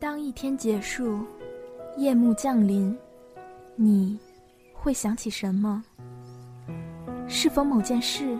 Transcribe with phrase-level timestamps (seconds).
[0.00, 1.20] 当一天结束，
[1.98, 2.96] 夜幕降临，
[3.76, 4.18] 你
[4.72, 5.84] 会想起什么？
[7.28, 8.34] 是否某件事？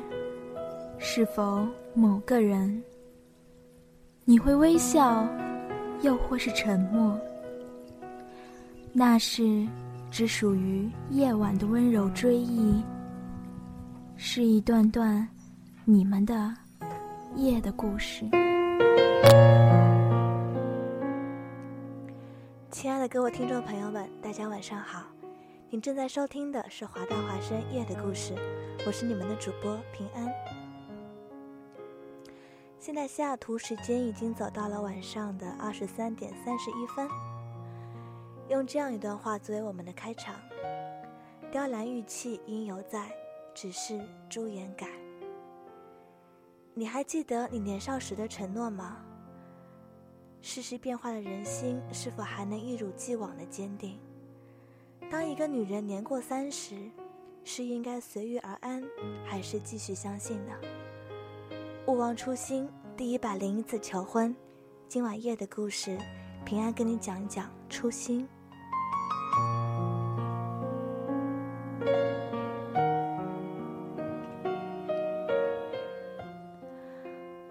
[0.97, 2.83] 是否某个人？
[4.25, 5.29] 你会微笑，
[6.01, 7.21] 又或是沉默？
[8.91, 9.69] 那是
[10.11, 12.83] 只属于夜晚的温柔追忆，
[14.17, 15.29] 是一段段
[15.85, 16.55] 你们的
[17.37, 18.25] 夜的故事。
[22.81, 25.05] 亲爱的各位听众朋友们，大家晚上好！
[25.69, 28.35] 您正在收听的是华大华生夜的故事，
[28.87, 30.33] 我是你们的主播平安。
[32.79, 37.07] 现在西雅图时间已经走到了晚上的二十三点三十一分。
[38.49, 40.35] 用这样一段话作为我们的开场：
[41.53, 43.11] 雕栏玉砌应犹在，
[43.55, 44.89] 只是朱颜改。
[46.73, 49.05] 你还记得你年少时的承诺吗？
[50.43, 53.99] 世事变化的人心，是否还能一如既往的坚定？
[55.11, 56.91] 当一个女人年过三十，
[57.45, 58.83] 是应该随遇而安，
[59.25, 60.53] 还是继续相信呢？
[61.87, 64.35] 勿忘初心，第一百零一次求婚。
[64.89, 65.99] 今晚夜的故事，
[66.45, 68.27] 平安跟你讲一讲初心。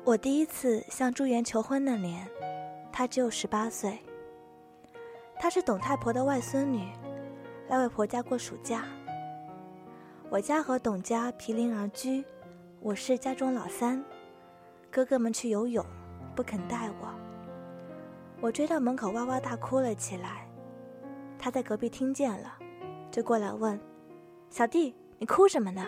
[0.04, 2.28] 我第一次向朱颜求婚那年。
[3.00, 3.98] 她只有十八岁。
[5.40, 6.92] 她是董太婆的外孙女，
[7.70, 8.84] 来外婆家过暑假。
[10.30, 12.26] 我家和董家毗邻而居，
[12.82, 14.04] 我是家中老三。
[14.92, 15.86] 哥哥们去游泳，
[16.36, 17.08] 不肯带我。
[18.42, 20.46] 我追到门口，哇哇大哭了起来。
[21.38, 22.54] 他在隔壁听见了，
[23.10, 23.80] 就过来问
[24.52, 25.88] ：“小弟，你哭什么呢？”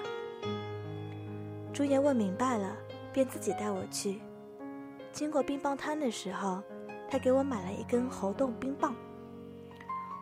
[1.75, 2.73] 朱颜问明白了，
[3.11, 4.21] 便自己带我去。
[5.11, 6.63] 经过冰棒摊的时候。
[7.11, 8.95] 他给我买了一根猴洞冰棒。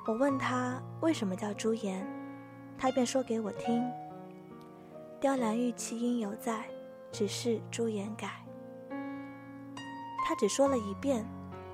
[0.08, 2.04] 我问他为什么叫朱颜，
[2.80, 3.88] 他便说给我听
[5.22, 6.64] ：“雕栏玉砌应犹在，
[7.12, 8.44] 只是朱颜改。”
[10.26, 11.24] 他只说了一遍，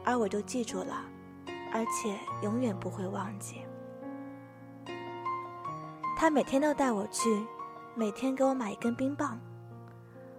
[0.04, 1.06] 而我就记住了，
[1.72, 3.62] 而且永远不会忘记。
[6.18, 7.46] 他每天都带我去，
[7.96, 9.40] 每天给我买一根冰棒，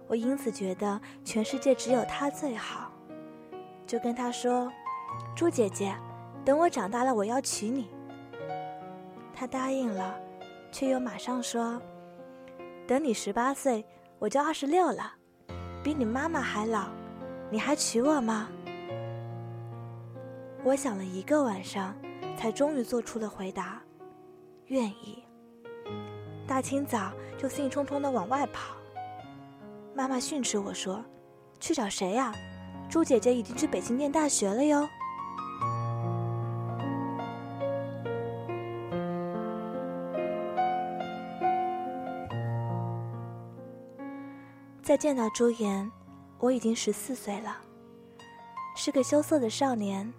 [0.07, 2.86] 我因此觉得全世界只有他最好。
[3.87, 4.69] 就跟他说
[5.33, 5.95] ：“朱姐姐，
[6.43, 7.89] 等我长大了，我要娶你。”
[9.33, 10.13] 他答应了，
[10.71, 11.81] 却又马上说
[12.85, 13.85] ：“等你十八岁，
[14.19, 15.13] 我就二十六了，
[15.81, 16.89] 比你妈妈还老，
[17.49, 18.49] 你还娶我吗？”
[20.65, 21.95] 我想了一个晚上，
[22.35, 23.81] 才终于做出了回答
[24.67, 25.23] ：“愿意。”
[26.45, 28.75] 大清早就兴冲冲的往外跑。
[29.93, 31.01] 妈妈训斥我说
[31.57, 32.33] ：“去找谁呀？”
[32.89, 34.87] 朱姐姐已经去北京念大学了哟。
[44.81, 45.91] 再见到朱颜，
[46.39, 47.57] 我已经十四岁了，
[48.73, 50.11] 是个羞涩的少年，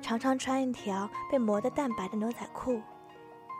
[0.00, 2.80] 常常穿一条被磨得淡白的牛仔裤，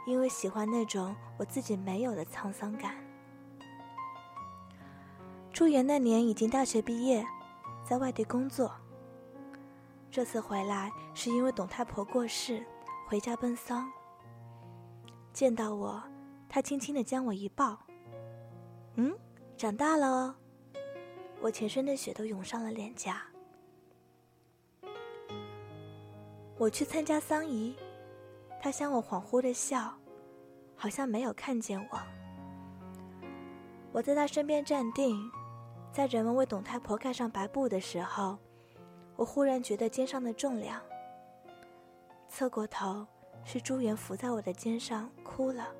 [0.06, 2.94] 因为喜欢那种我自己没有的沧桑感。
[5.52, 7.26] 朱颜那年已经大学毕业。
[7.88, 8.74] 在外地工作。
[10.10, 12.66] 这次回来是因为董太婆过世，
[13.06, 13.88] 回家奔丧。
[15.32, 16.02] 见到我，
[16.48, 17.78] 她轻轻的将我一抱。
[18.96, 19.16] 嗯，
[19.56, 20.34] 长大了哦。
[21.40, 23.22] 我全身的血都涌上了脸颊。
[26.58, 27.76] 我去参加丧仪，
[28.60, 29.94] 她向我恍惚的笑，
[30.74, 32.00] 好像没有看见我。
[33.92, 35.30] 我在她身边站定。
[35.96, 38.36] 在人们为董太婆盖上白布的时候，
[39.16, 40.78] 我忽然觉得肩上的重量。
[42.28, 43.06] 侧过头，
[43.46, 45.72] 是朱元伏在我的肩上哭了。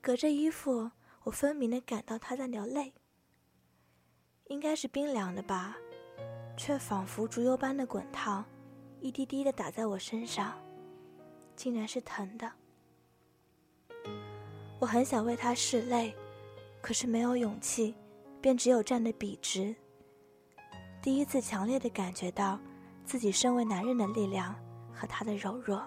[0.00, 0.90] 隔着衣服，
[1.22, 2.92] 我分明的感到他在流泪。
[4.46, 5.76] 应该是冰凉的吧，
[6.56, 8.44] 却仿佛竹油般的滚烫，
[8.98, 10.60] 一滴滴的打在我身上，
[11.54, 12.50] 竟然是疼的。
[14.80, 16.12] 我很想为他拭泪。
[16.84, 17.96] 可是没有勇气，
[18.42, 19.74] 便只有站得笔直。
[21.00, 22.60] 第一次强烈的感觉到，
[23.06, 24.54] 自己身为男人的力量
[24.92, 25.82] 和他的柔弱。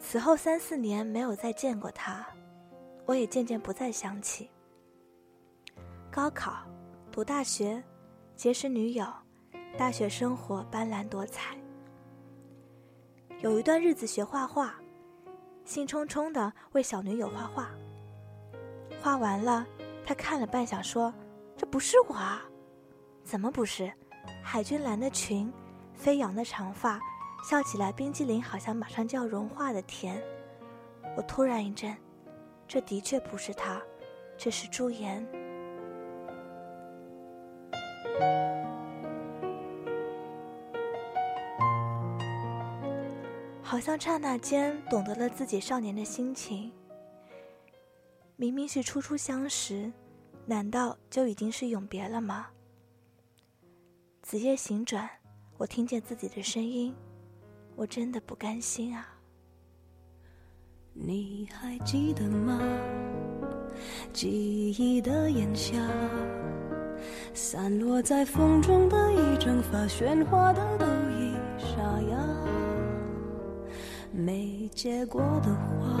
[0.00, 2.26] 此后三四年没有再见过他，
[3.06, 4.50] 我也渐渐不再想起。
[6.10, 6.66] 高考，
[7.12, 7.80] 读大学，
[8.34, 9.06] 结识女友，
[9.78, 11.56] 大学生活斑斓多彩。
[13.42, 14.74] 有一段日子学画画，
[15.64, 17.70] 兴冲冲的为小女友画画。
[19.00, 19.66] 画完了，
[20.04, 21.12] 他看了半晌，说
[21.56, 22.42] ：“这不是我啊，
[23.24, 23.92] 怎么不是？
[24.42, 25.52] 海军蓝的裙，
[25.94, 27.00] 飞扬的长发，
[27.48, 30.22] 笑起来冰激凌好像马上就要融化的甜。
[31.16, 31.96] 我突然一震，
[32.66, 33.80] 这的确不是他，
[34.36, 35.26] 这是朱颜。
[43.62, 46.72] 好像刹那间懂得了自己少年的心情。
[48.40, 49.92] 明明是初初相识，
[50.46, 52.46] 难道就已经是永别了吗？
[54.22, 55.10] 子夜行转，
[55.56, 56.94] 我听见自己的声音，
[57.74, 59.08] 我真的不甘心啊！
[60.92, 62.62] 你还记得吗？
[64.12, 65.76] 记忆的炎夏，
[67.34, 72.16] 散落在风中的一整发，喧哗的都已沙哑，
[74.12, 76.00] 没结果的花。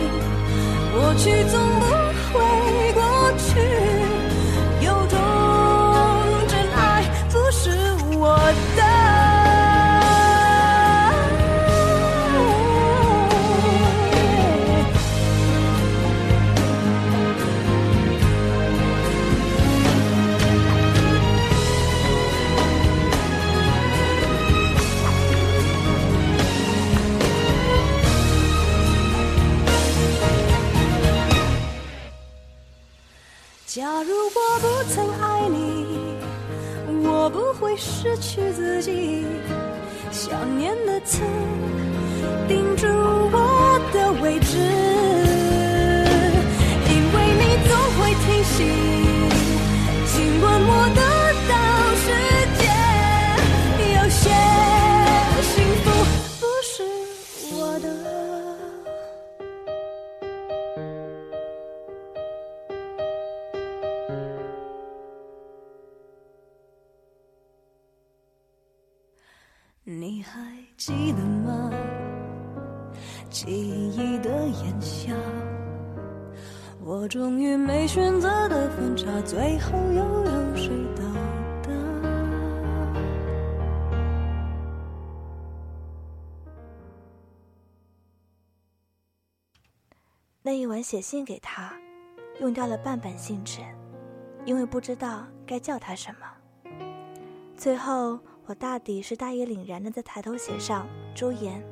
[0.93, 1.85] 过去总不
[2.33, 3.01] 会过
[3.37, 3.59] 去，
[4.85, 5.17] 有种
[6.47, 7.69] 真爱不是
[8.17, 8.37] 我
[8.75, 8.90] 的。
[33.73, 35.87] 假如我不曾爱你，
[37.07, 39.25] 我不会失去自己。
[40.11, 41.21] 想念的刺
[42.49, 44.57] 钉住我的位置，
[46.89, 48.67] 因为你总会提醒，
[50.05, 51.01] 亲吻我的
[79.31, 81.03] 最后又有谁到
[81.63, 81.71] 达？
[90.41, 91.73] 那一晚写信给他，
[92.41, 93.61] 用掉了半本信纸，
[94.43, 96.27] 因为不知道该叫他什么。
[97.55, 98.19] 最后。
[98.47, 100.85] 我大抵是大义凛然的在抬头写上
[101.15, 101.63] “朱颜”，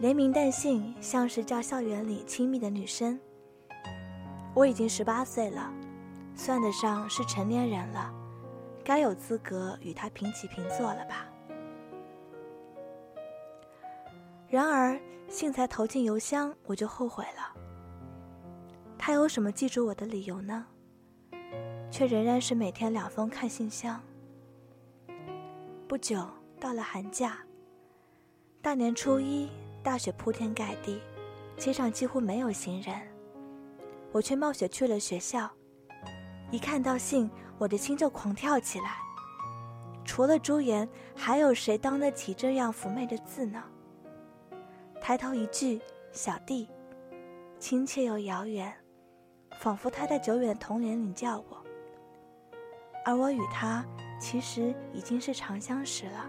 [0.00, 3.20] 连名带姓，像是叫校园里亲密的女生。
[4.54, 5.70] 我已经十八岁了，
[6.42, 8.10] 算得上是成年人了，
[8.82, 11.26] 该有资格与他平起平坐了吧？
[14.48, 17.54] 然而信才投进邮箱，我就后悔了。
[18.96, 20.64] 他有什么记住我的理由呢？
[21.90, 24.00] 却仍然是每天两封看信箱。
[25.86, 26.26] 不久
[26.58, 27.36] 到了寒假，
[28.62, 29.50] 大年初一，
[29.82, 31.02] 大雪铺天盖地，
[31.58, 32.98] 街上几乎没有行人，
[34.10, 35.50] 我却冒雪去了学校。
[36.50, 38.96] 一看到信，我的心就狂跳起来。
[40.04, 43.62] 除了朱颜，还有谁当得起这样妩媚的字呢？
[45.00, 45.80] 抬头一句
[46.12, 46.68] “小弟”，
[47.58, 48.74] 亲切又遥远，
[49.60, 51.64] 仿佛他在久远的童年里叫我，
[53.04, 53.84] 而我与他。
[54.20, 56.26] 其实已经是长相识了。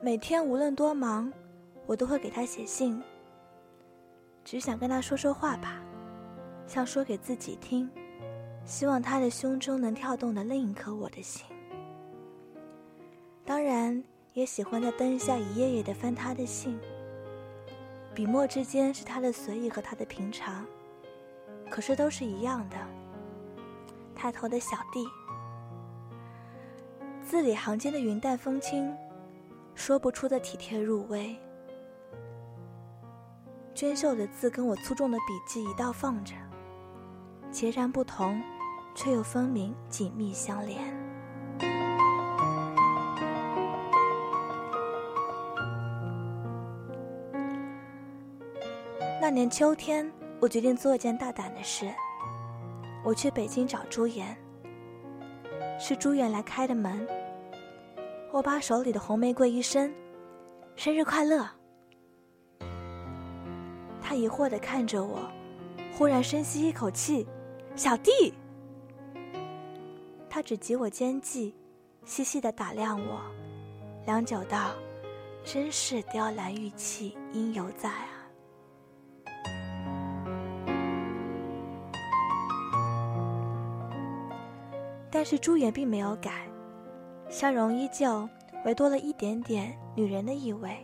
[0.00, 1.30] 每天无论多忙，
[1.84, 3.02] 我都会给他写信，
[4.42, 5.82] 只想跟他说说话吧，
[6.72, 7.86] 像说给自己听，
[8.64, 11.44] 希望他的胸中能跳动的另一颗我的心。
[13.44, 14.02] 当然
[14.32, 16.80] 也喜欢在灯下一页页的翻他的信。
[18.14, 20.64] 笔墨之间是他的随意和他的平常，
[21.68, 22.76] 可是都是一样的。
[24.14, 25.06] 抬头的小弟，
[27.22, 28.90] 字里行间的云淡风轻，
[29.74, 31.36] 说不出的体贴入微。
[33.74, 36.32] 娟秀的字跟我粗重的笔记一道放着，
[37.52, 38.42] 截然不同，
[38.94, 40.80] 却又分明紧密相连。
[49.20, 51.92] 那年秋天，我决定做一件大胆的事。
[53.04, 54.34] 我去北京找朱颜，
[55.78, 57.06] 是朱颜来开的门。
[58.32, 59.94] 我把手里的红玫瑰一伸，
[60.74, 61.46] 生日快乐。
[64.00, 65.18] 他疑惑地看着我，
[65.96, 67.26] 忽然深吸一口气，
[67.74, 68.34] 小弟。
[70.28, 71.54] 他只及我肩际，
[72.04, 73.20] 细细的打量我，
[74.06, 74.72] 良久道
[75.44, 78.08] ：“真是雕栏玉砌应犹在啊。”
[85.10, 86.48] 但是朱颜并没有改，
[87.28, 88.28] 笑容依旧，
[88.64, 90.76] 唯多了一点点女人的意味。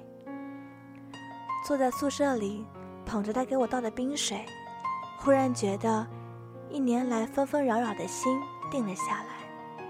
[1.66, 2.64] 坐在宿舍里，
[3.06, 4.44] 捧着他给我倒的冰水，
[5.18, 6.06] 忽然觉得，
[6.70, 9.84] 一年来纷纷扰扰的心定了下来。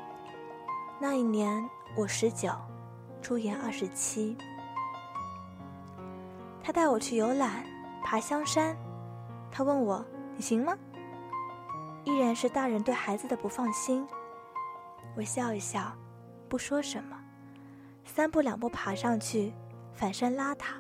[1.01, 2.51] 那一年我十九，
[3.21, 4.37] 朱颜二十七。
[6.63, 7.65] 他带我去游览，
[8.05, 8.77] 爬香山。
[9.51, 10.05] 他问我
[10.37, 10.77] ：“你行吗？”
[12.05, 14.07] 依然是大人对孩子的不放心。
[15.17, 15.93] 我笑一笑，
[16.49, 17.19] 不说什么，
[18.05, 19.53] 三步两步爬上去，
[19.95, 20.75] 反身拉他。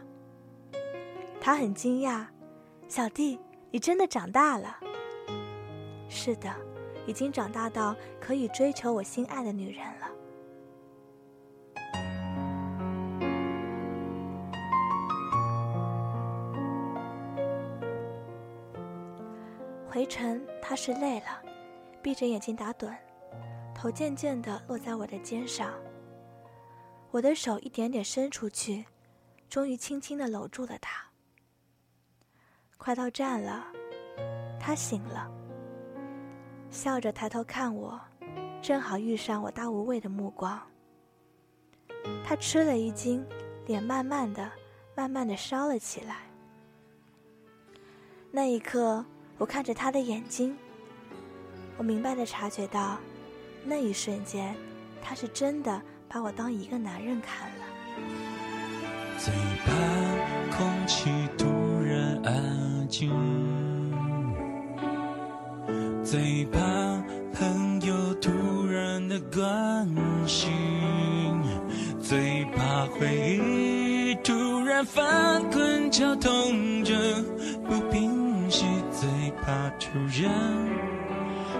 [1.40, 2.26] 他很惊讶
[2.88, 3.40] ：“小弟，
[3.70, 4.78] 你真的长大了。
[6.08, 6.54] ”“是的，
[7.06, 10.08] 已经长大到可以追求我心爱的女人了。”
[19.88, 21.42] 回程，他是累了，
[22.00, 22.94] 闭着眼睛打盹。
[23.74, 25.72] 头渐渐地落在我的肩上，
[27.10, 28.84] 我的手一点点伸出去，
[29.48, 31.04] 终于轻轻地搂住了他。
[32.76, 33.66] 快到站了，
[34.60, 35.30] 他醒了，
[36.70, 38.00] 笑着抬头看我，
[38.60, 40.60] 正好遇上我大无畏的目光。
[42.24, 43.24] 他吃了一惊，
[43.66, 44.50] 脸慢慢的、
[44.94, 46.22] 慢慢的烧了起来。
[48.30, 49.04] 那一刻，
[49.38, 50.56] 我看着他的眼睛，
[51.76, 52.98] 我明白的察觉到。
[53.64, 54.54] 那一瞬间，
[55.02, 57.64] 他是真的把我当一个男人看了。
[59.18, 59.34] 最
[59.64, 61.46] 怕空气突
[61.82, 63.10] 然安静，
[66.10, 66.58] 最怕
[67.34, 68.30] 朋友突
[68.66, 69.86] 然的关
[70.26, 70.50] 心，
[72.00, 76.94] 最怕回忆突然翻滚绞痛着
[77.68, 79.06] 不平息，最
[79.42, 80.32] 怕突然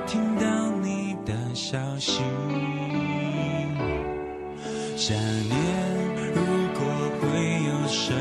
[0.07, 1.09] 听到你。
[1.27, 2.23] 的消息，
[4.97, 5.61] 想念
[6.33, 6.41] 如
[6.73, 6.81] 果
[7.21, 7.29] 会
[7.69, 8.17] 有声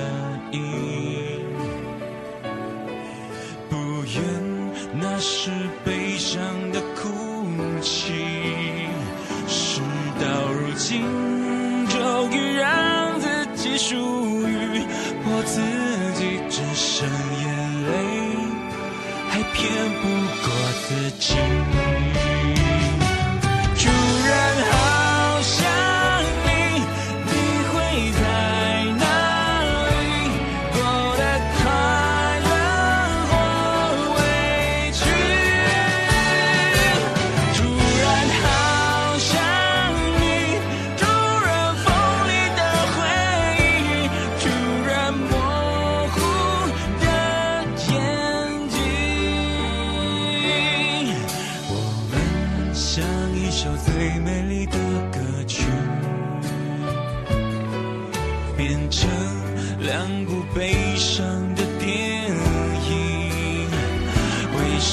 [7.88, 8.17] 泣。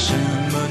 [0.04, 0.12] 什
[0.52, 0.63] 么？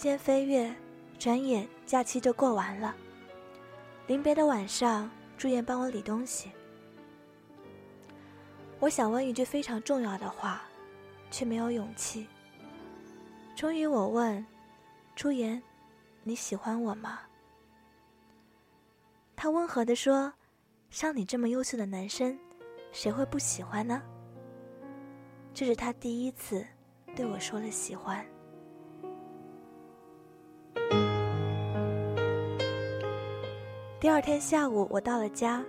[0.00, 0.74] 间飞跃，
[1.18, 2.96] 转眼假期就过完了。
[4.06, 6.50] 临别的晚上，朱颜帮我理东西。
[8.78, 10.62] 我想问一句非常重要的话。
[11.30, 12.26] 却没有勇气。
[13.54, 14.44] 终于，我问
[15.14, 15.62] 朱颜
[16.24, 17.20] ：“你喜欢我吗？”
[19.36, 20.32] 他温和地说
[20.90, 22.36] ：“像你这么优秀的男生，
[22.90, 24.02] 谁会不喜欢呢？”
[25.54, 26.66] 这是他第一次
[27.14, 28.26] 对我说了喜欢。
[34.00, 35.62] 第二天下午，我到了家，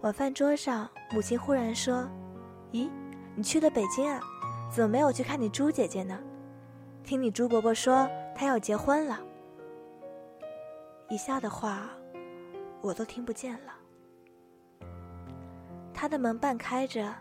[0.00, 2.08] 晚饭桌上，母亲忽然说
[2.72, 2.88] ：“咦，
[3.36, 4.18] 你去了北京啊？”
[4.72, 6.18] 怎么没有去看你朱姐姐呢？
[7.04, 9.20] 听你朱伯伯说她要结婚了。
[11.10, 11.90] 以下的话，
[12.80, 14.88] 我都听不见了。
[15.92, 17.14] 他的门半开着，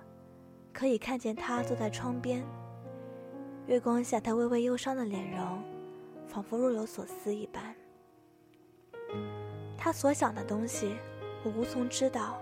[0.72, 2.42] 可以看见他坐在窗边。
[3.68, 5.62] 月光下，他微微忧伤的脸容，
[6.26, 7.76] 仿佛若有所思一般。
[9.84, 10.96] 他所想的东西，
[11.44, 12.40] 我无从知道。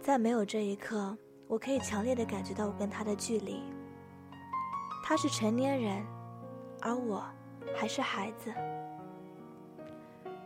[0.00, 1.16] 在没有这一刻。
[1.48, 3.60] 我可以强烈的感觉到我跟他的距离。
[5.02, 6.06] 他是成年人，
[6.80, 7.24] 而我
[7.74, 8.54] 还是孩子。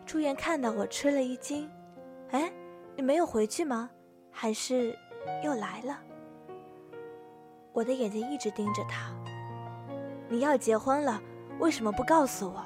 [0.06, 1.68] 朱颜看到我吃了一惊，
[2.30, 2.50] 哎，
[2.96, 3.90] 你没有回去吗？
[4.30, 4.98] 还是
[5.44, 6.00] 又来了？
[7.74, 9.12] 我的眼睛一直盯着他。
[10.30, 11.20] 你要结婚了，
[11.58, 12.64] 为什么不告诉我？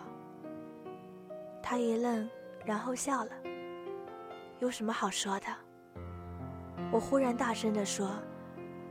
[1.70, 2.26] 他一愣，
[2.64, 3.30] 然后笑了。
[4.58, 5.46] 有什么好说的？
[6.90, 8.10] 我忽然大声地说：“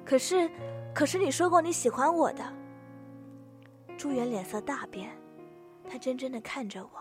[0.05, 0.47] 可是，
[0.93, 2.43] 可是你说过你喜欢我的。”
[3.97, 5.09] 朱元脸色大变，
[5.89, 6.91] 他怔怔地看着我。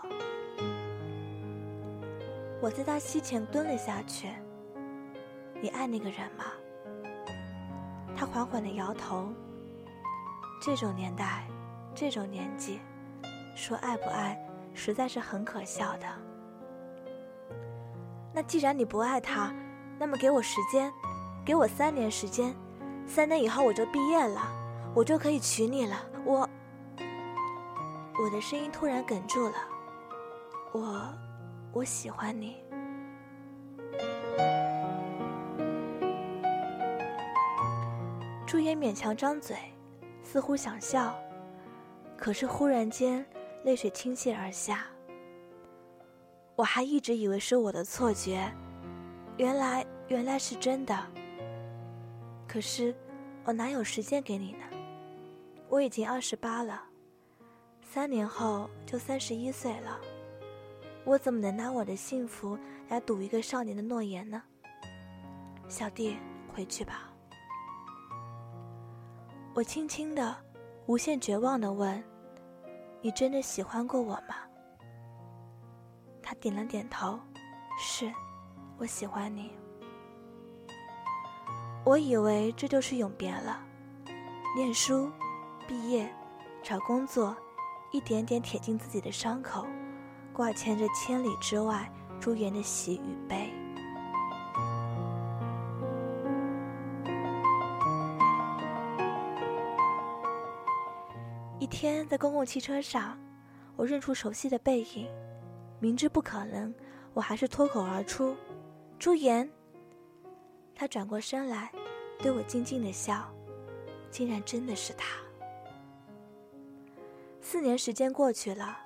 [2.62, 4.30] 我在他膝前蹲了下去。
[5.60, 6.44] “你爱那个人吗？”
[8.16, 9.28] 他缓缓地摇头。
[10.58, 11.46] 这种年代，
[11.94, 12.80] 这种年纪，
[13.54, 14.42] 说爱不爱，
[14.76, 16.06] 实在是很可笑的。
[18.32, 19.52] 那既然你不爱他，
[19.98, 20.92] 那么给我时间，
[21.44, 22.54] 给我三年时间，
[23.06, 24.42] 三年以后我就毕业了，
[24.94, 25.96] 我就可以娶你了。
[26.26, 26.48] 我，
[28.22, 29.54] 我的声音突然哽住了。
[30.72, 31.14] 我，
[31.72, 32.62] 我喜欢你。
[38.46, 39.56] 朱颜勉强张嘴，
[40.22, 41.14] 似乎想笑，
[42.16, 43.24] 可是忽然间
[43.66, 44.86] 泪水倾泻而下。
[46.54, 48.48] 我还一直以为是我的错觉。
[49.38, 50.96] 原来，原来是真的。
[52.46, 52.94] 可是，
[53.42, 54.64] 我哪有时间给你呢？
[55.68, 56.80] 我已经二十八了，
[57.82, 60.00] 三年后就三十一岁了，
[61.04, 62.56] 我怎么能拿我的幸福
[62.88, 64.40] 来赌一个少年的诺言呢？
[65.66, 66.16] 小弟，
[66.54, 67.12] 回去吧。
[69.54, 70.36] 我轻轻的、
[70.86, 72.00] 无限绝望的问
[73.06, 74.34] ：“你真的喜欢过我吗？”
[76.20, 77.16] 他点了点头
[77.78, 78.12] ：“是。”
[78.78, 79.52] 我喜欢你。
[81.84, 83.62] 我以为这就是永别了，
[84.56, 85.08] 念书、
[85.68, 86.12] 毕业、
[86.64, 87.36] 找工作，
[87.92, 89.64] 一点点舔进自己的伤口，
[90.32, 91.88] 挂牵着千里之外
[92.18, 93.55] 朱颜的喜与悲。
[102.06, 103.18] 在公共汽车上，
[103.76, 105.08] 我认出熟悉的背影，
[105.80, 106.74] 明知不可能，
[107.12, 108.36] 我还是脱口而出。
[108.98, 109.48] 朱颜。
[110.74, 111.72] 他转过身来，
[112.18, 113.32] 对我静静的笑，
[114.10, 115.16] 竟然真的是他。
[117.40, 118.76] 四年时间过去了，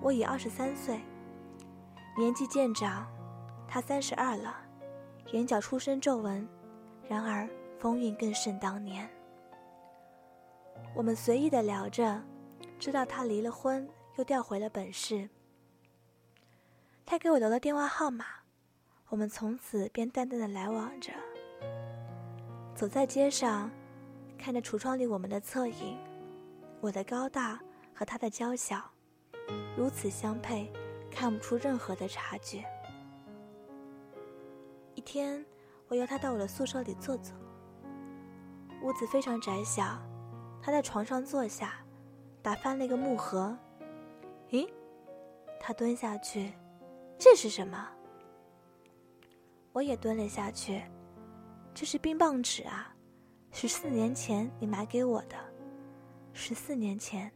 [0.00, 1.00] 我已二十三岁，
[2.16, 3.06] 年纪渐长，
[3.66, 4.56] 他三十二了，
[5.32, 6.48] 眼角出生皱纹，
[7.08, 9.08] 然而风韵更胜当年。
[10.94, 12.22] 我们随意的聊着，
[12.78, 15.28] 知道他离了婚，又调回了本市。
[17.04, 18.24] 他给我留了电话号码。
[19.08, 21.12] 我们从此便淡淡的来往着。
[22.74, 23.70] 走在街上，
[24.36, 25.98] 看着橱窗里我们的侧影，
[26.80, 27.58] 我的高大
[27.94, 28.90] 和他的娇小，
[29.76, 30.70] 如此相配，
[31.10, 32.62] 看不出任何的差距。
[34.94, 35.44] 一天，
[35.88, 37.34] 我邀他到我的宿舍里坐坐。
[38.82, 39.98] 屋子非常窄小，
[40.60, 41.82] 他在床上坐下，
[42.42, 43.56] 打翻了一个木盒。
[44.50, 44.68] 咦，
[45.60, 46.52] 他蹲下去，
[47.18, 47.88] 这是什么？
[49.72, 50.82] 我也蹲了下去，
[51.74, 52.94] 这是冰棒纸啊，
[53.52, 55.36] 十四年前你买给我的，
[56.32, 57.30] 十四年前，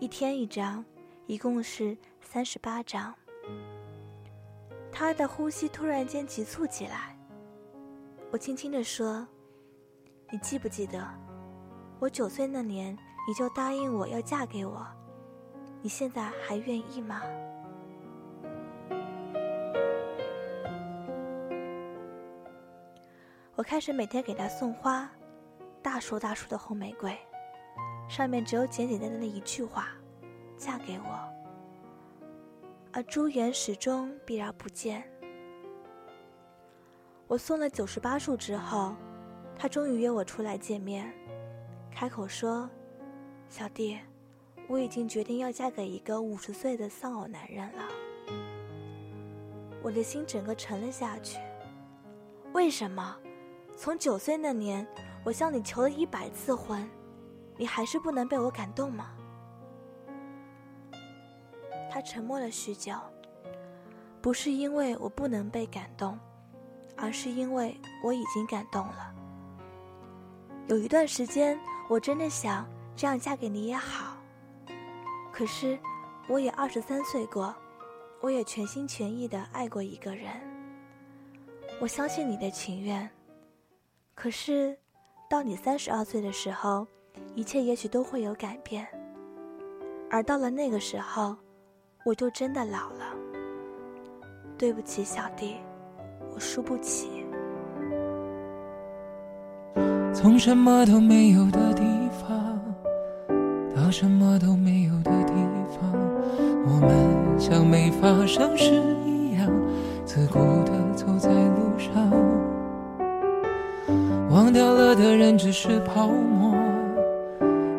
[0.00, 0.84] 一天一张，
[1.26, 3.14] 一共是三十八张。
[4.90, 7.14] 他的呼吸突然间急促起来，
[8.32, 9.28] 我轻轻地说
[10.32, 11.06] ：“你记不记得，
[12.00, 14.86] 我九岁那年你就答应我要嫁给我，
[15.82, 17.22] 你现在还愿意吗？”
[23.56, 25.10] 我开始每天给他送花，
[25.82, 27.18] 大束大束的红玫瑰，
[28.06, 29.88] 上面只有简简单单的一句话
[30.58, 31.18] ：“嫁给我。”
[32.92, 35.02] 而朱颜始终避而不见。
[37.26, 38.94] 我送了九十八束之后，
[39.58, 41.10] 他终于约我出来见面，
[41.90, 42.68] 开口说
[43.48, 43.98] ：“小弟，
[44.68, 47.82] 我已经决定要嫁给一个五十岁的丧偶男人了。”
[49.82, 51.38] 我的心整个沉了下去。
[52.52, 53.16] 为什么？
[53.76, 54.86] 从九岁那年，
[55.22, 56.88] 我向你求了一百次婚，
[57.56, 59.10] 你还是不能被我感动吗？
[61.90, 62.94] 他沉默了许久，
[64.20, 66.18] 不是因为我不能被感动，
[66.96, 69.14] 而是因为我已经感动了。
[70.66, 74.16] 有一段时间，我真的想这样嫁给你也好，
[75.30, 75.78] 可是
[76.30, 77.54] 我也二十三岁过，
[78.22, 80.32] 我也全心全意的爱过一个人。
[81.78, 83.08] 我相信你的情愿。
[84.14, 84.74] 可是，
[85.28, 86.86] 到你三十二岁的时候，
[87.34, 88.86] 一切也许都会有改变。
[90.10, 91.36] 而到了那个时候，
[92.06, 93.14] 我就真的老了。
[94.56, 95.56] 对不起，小弟，
[96.34, 97.26] 我输不起。
[100.14, 101.85] 从什么都没有的地，
[103.86, 105.32] 到什么都没有的地
[105.70, 105.92] 方，
[106.66, 109.48] 我们像没发生事一样，
[110.04, 112.10] 自顾地走在路上。
[114.28, 116.52] 忘掉了的人只是泡沫，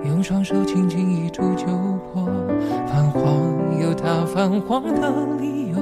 [0.05, 2.25] 用双手轻轻一触就破。
[2.85, 5.75] 泛黄有它泛黄的理由，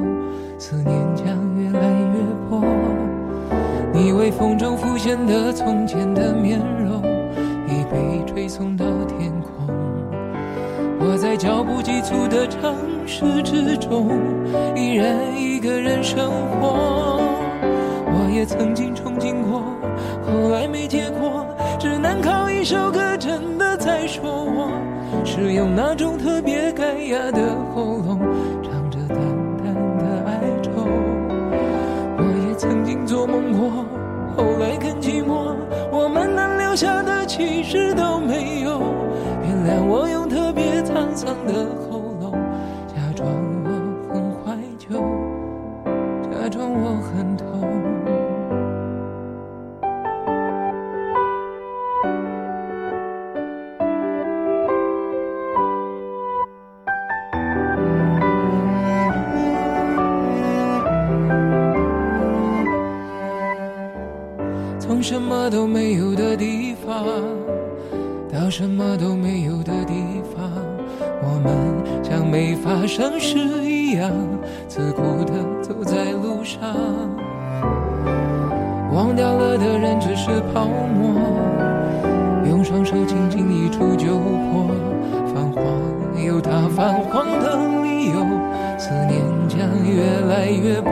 [0.58, 2.16] 思念将越来越
[2.50, 2.64] 薄。
[3.94, 7.04] 你微风中浮现的从前的面容，
[7.68, 8.85] 已被吹送到。
[11.36, 12.74] 在脚步急促的城
[13.06, 14.08] 市之中，
[14.74, 17.20] 依然一个人生活。
[18.08, 19.62] 我也曾经憧憬过。
[20.26, 21.46] 后来没结果，
[21.78, 24.72] 只能靠一首歌，真的在说我
[25.26, 27.42] 是用那种特别干哑的
[27.74, 28.18] 喉咙，
[28.64, 29.18] 唱着淡
[29.58, 30.72] 淡的哀愁。
[32.18, 33.84] 我也曾经做梦过，
[34.38, 35.54] 后来更寂寞，
[35.92, 38.80] 我们能留下的其实都没有。
[39.44, 40.45] 原谅我用特
[41.16, 41.95] 藏的。
[72.96, 74.10] 城市一样，
[74.70, 76.62] 自顾地走在路上。
[78.94, 81.12] 忘掉了的人只是泡沫，
[82.50, 84.72] 用双手轻轻一触就破。
[85.28, 88.26] 泛黄有它泛黄的理由，
[88.78, 90.90] 思念将越来越薄。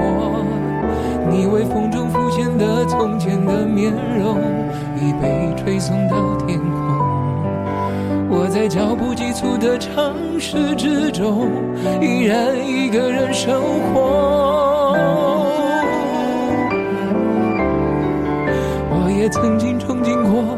[1.31, 4.37] 你微风中浮现的从前的面容，
[4.97, 6.72] 已被吹送到天空。
[8.35, 11.51] 我在脚步急促的城市之中，
[12.01, 13.61] 依然一个人生
[13.93, 14.97] 活。
[18.89, 20.57] 我也曾经憧憬过，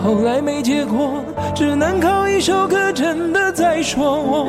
[0.00, 4.46] 后来没结果，只能靠一首歌，真的在说我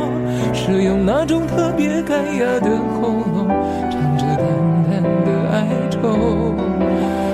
[0.54, 2.70] 是用那种特别干哑的
[3.02, 3.48] 喉咙，
[3.90, 4.46] 唱着淡
[4.88, 5.32] 淡的。
[5.52, 5.98] 哀愁，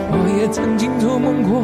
[0.10, 1.64] 我也曾经做梦过，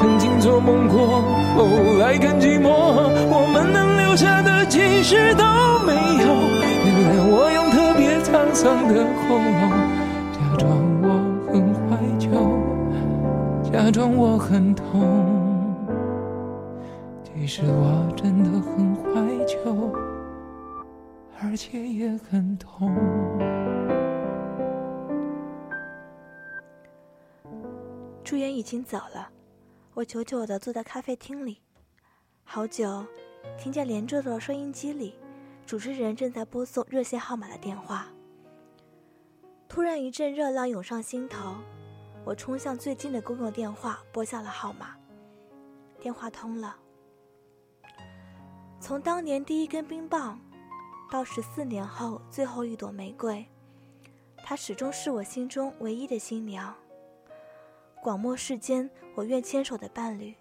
[0.00, 1.20] 曾经做梦过，
[1.54, 2.70] 后来更寂寞。
[3.28, 5.44] 我们能留下的其实都
[5.84, 6.24] 没有。
[6.86, 9.60] 原愿我用特别沧桑的喉咙，
[10.32, 10.66] 假装
[11.02, 11.06] 我
[11.52, 11.52] 很
[11.84, 12.32] 怀旧，
[13.70, 14.80] 假装我很痛，
[17.22, 19.04] 其实我真的很怀
[19.44, 19.92] 旧，
[21.42, 22.90] 而且也很痛。
[28.24, 29.28] 朱颜已经走了，
[29.92, 31.60] 我久久地坐在咖啡厅里，
[32.44, 33.04] 好久，
[33.58, 35.16] 听见连着的收音机里，
[35.66, 38.06] 主持人正在播送热线号码的电话。
[39.68, 41.56] 突然一阵热浪涌上心头，
[42.24, 44.94] 我冲向最近的公用电话，拨下了号码。
[46.00, 46.76] 电话通了。
[48.78, 50.38] 从当年第一根冰棒，
[51.10, 53.44] 到十四年后最后一朵玫瑰，
[54.44, 56.72] 她始终是我心中唯一的新娘。
[58.02, 60.34] 广漠世间，我愿牵手的伴侣，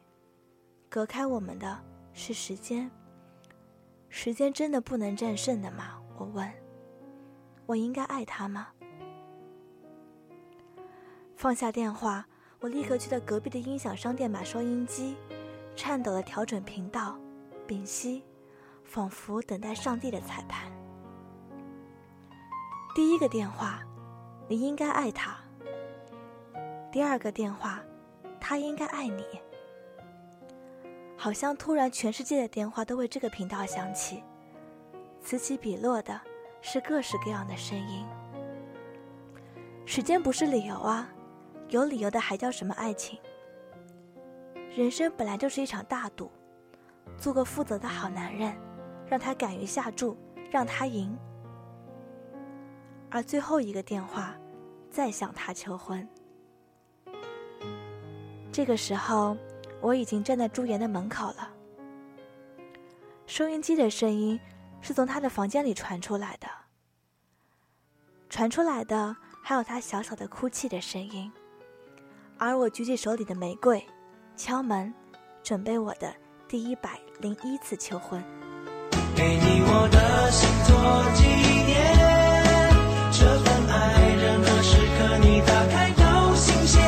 [0.87, 1.77] 隔开我们的
[2.13, 2.89] 是时间。
[4.07, 6.01] 时间真的不能战胜的吗？
[6.17, 6.49] 我问。
[7.65, 8.69] 我应该爱他吗？
[11.35, 12.25] 放下电话，
[12.61, 15.17] 我立刻去到隔壁的音响商店买收音机，
[15.75, 17.19] 颤抖的调整频道，
[17.67, 18.23] 屏息，
[18.85, 20.71] 仿佛等待上帝的彩排。
[22.95, 23.83] 第一个电话，
[24.47, 25.37] 你应该爱他。
[26.91, 27.84] 第二个电话，
[28.39, 29.23] 他应该爱你。
[31.15, 34.23] 好像突然，全世界的电话都为这个频道响起，
[35.21, 36.19] 此起彼落的
[36.62, 38.06] 是各式各样的声音。
[39.86, 41.10] 时间不是理由啊，
[41.67, 43.19] 有理由的还叫什么爱情？
[44.75, 46.32] 人生本来就是一场大赌，
[47.17, 48.56] 做个负责的好男人，
[49.06, 50.17] 让他敢于下注，
[50.49, 51.15] 让他赢。
[53.12, 54.36] 而最后一个电话，
[54.89, 56.08] 再向他求婚。
[58.51, 59.38] 这个时候，
[59.79, 61.49] 我已经站在朱颜的门口了。
[63.25, 64.39] 收音机的声音
[64.81, 66.47] 是从他的房间里传出来的，
[68.29, 71.31] 传出来的还有他小小的哭泣的声音。
[72.38, 73.85] 而我举起手里的玫瑰，
[74.35, 74.93] 敲门，
[75.43, 76.13] 准备我的
[76.47, 78.23] 第一百零一次求婚。
[79.15, 80.73] 给你我的心做
[81.13, 81.27] 纪
[81.65, 81.77] 念，
[83.12, 86.79] 这份爱任何时刻你打开都新鲜，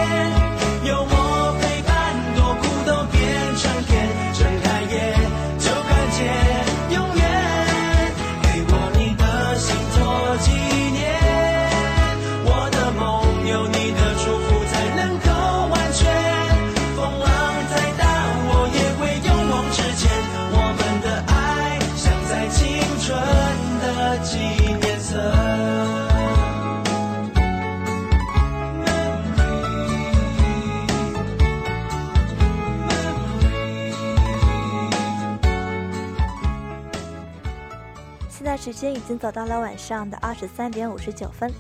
[38.72, 41.52] 时间已经走到了晚上的二十三点五十九分，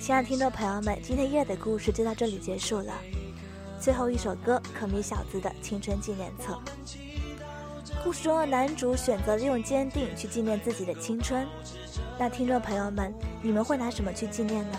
[0.00, 2.94] 亲爱的听众朋友们，今天夜的故事就到这里结束了。
[3.78, 6.58] 最后一首歌，可米小子的《青春纪念册》。
[8.02, 11.46] 故事中的男主选择了用坚定去纪念自己的青春，
[12.18, 14.78] 那听众朋友们，你们会拿什么去纪念呢？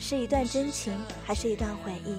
[0.00, 0.92] 是一段真情，
[1.24, 2.16] 还是一段回忆？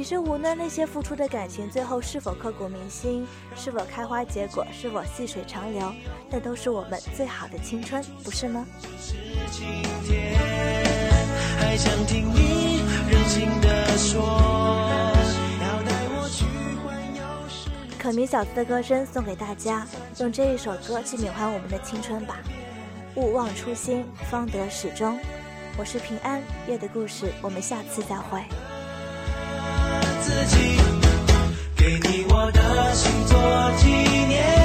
[0.00, 5.92] 其实，无论那些付出的感情最后是否刻骨铭心，是否开花结果，是否细水长流，
[6.30, 8.66] 那都是我们最好的青春，不是吗？
[17.98, 19.86] 可米小子的歌声送给大家，
[20.18, 22.38] 用这一首歌去缅怀我们的青春吧。
[23.16, 25.18] 勿忘初心，方得始终。
[25.76, 28.42] 我是平安夜的故事，我们下次再会。
[30.20, 30.78] 自己
[31.74, 33.88] 给你我的心做纪
[34.26, 34.59] 念。